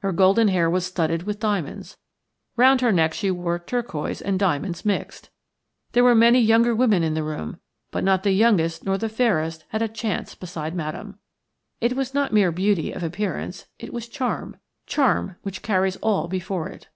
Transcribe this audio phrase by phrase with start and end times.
[0.00, 1.96] Her golden hair was studded with diamonds.
[2.56, 5.30] Round her neck she wore turquoise and diamonds mixed.
[5.92, 7.60] There were many younger women in the room,
[7.92, 11.20] but not the youngest nor the fairest had a chance beside Madame.
[11.80, 14.56] It was not mere beauty of appearance, it was charm–
[14.88, 16.88] charm which carries all before it.